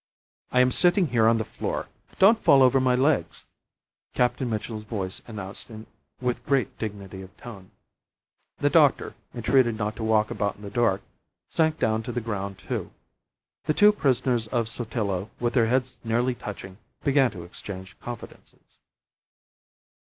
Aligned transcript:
"I 0.51 0.61
am 0.61 0.71
sitting 0.71 1.09
here 1.09 1.27
on 1.27 1.37
the 1.37 1.45
floor. 1.45 1.87
Don't 2.17 2.39
fall 2.39 2.63
over 2.63 2.79
my 2.81 2.95
legs," 2.95 3.45
Captain 4.15 4.49
Mitchell's 4.49 4.81
voice 4.81 5.21
announced 5.27 5.69
with 6.19 6.43
great 6.43 6.75
dignity 6.79 7.21
of 7.21 7.37
tone. 7.37 7.69
The 8.57 8.71
doctor, 8.71 9.13
entreated 9.35 9.77
not 9.77 9.95
to 9.97 10.03
walk 10.03 10.31
about 10.31 10.55
in 10.55 10.63
the 10.63 10.71
dark, 10.71 11.03
sank 11.51 11.77
down 11.77 12.01
to 12.01 12.11
the 12.11 12.19
ground, 12.19 12.57
too. 12.57 12.89
The 13.65 13.75
two 13.75 13.91
prisoners 13.91 14.47
of 14.47 14.67
Sotillo, 14.69 15.29
with 15.39 15.53
their 15.53 15.67
heads 15.67 15.99
nearly 16.03 16.33
touching, 16.33 16.79
began 17.03 17.29
to 17.29 17.43
exchange 17.43 17.95
confidences. 17.99 18.79